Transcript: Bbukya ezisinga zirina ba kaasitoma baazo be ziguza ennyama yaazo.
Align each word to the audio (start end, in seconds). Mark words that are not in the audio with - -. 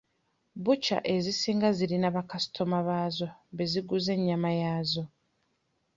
Bbukya 0.57 0.97
ezisinga 1.15 1.69
zirina 1.77 2.07
ba 2.15 2.23
kaasitoma 2.29 2.77
baazo 2.87 3.27
be 3.55 3.63
ziguza 3.71 4.11
ennyama 4.17 4.49
yaazo. 4.61 5.03